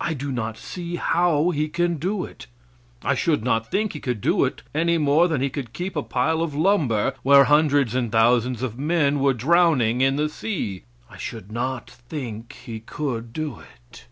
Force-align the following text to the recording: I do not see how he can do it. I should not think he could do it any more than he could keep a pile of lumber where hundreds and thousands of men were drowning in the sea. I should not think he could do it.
I 0.00 0.14
do 0.14 0.30
not 0.30 0.56
see 0.56 0.94
how 0.94 1.50
he 1.50 1.68
can 1.68 1.96
do 1.96 2.24
it. 2.24 2.46
I 3.02 3.16
should 3.16 3.42
not 3.42 3.72
think 3.72 3.92
he 3.92 3.98
could 3.98 4.20
do 4.20 4.44
it 4.44 4.62
any 4.72 4.98
more 4.98 5.26
than 5.26 5.40
he 5.40 5.50
could 5.50 5.72
keep 5.72 5.96
a 5.96 6.02
pile 6.04 6.42
of 6.42 6.54
lumber 6.54 7.12
where 7.24 7.46
hundreds 7.46 7.92
and 7.92 8.12
thousands 8.12 8.62
of 8.62 8.78
men 8.78 9.18
were 9.18 9.34
drowning 9.34 10.00
in 10.00 10.14
the 10.14 10.28
sea. 10.28 10.84
I 11.10 11.16
should 11.16 11.50
not 11.50 11.90
think 11.90 12.52
he 12.52 12.78
could 12.78 13.32
do 13.32 13.58
it. 13.82 14.06